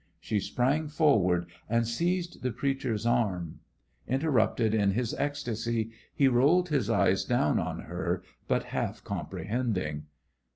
She 0.19 0.39
sprang 0.39 0.87
forward 0.87 1.45
and 1.69 1.87
seized 1.87 2.41
the 2.41 2.49
preacher's 2.51 3.05
arm. 3.05 3.59
Interrupted 4.07 4.73
in 4.73 4.93
his 4.93 5.13
ecstasy, 5.13 5.91
he 6.15 6.27
rolled 6.27 6.69
his 6.69 6.89
eyes 6.89 7.23
down 7.23 7.59
on 7.59 7.81
her 7.81 8.23
but 8.47 8.63
half 8.63 9.03
comprehending. 9.03 10.07